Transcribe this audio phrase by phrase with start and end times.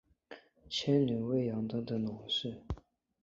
[0.67, 2.63] 牵牛餵羊等等农事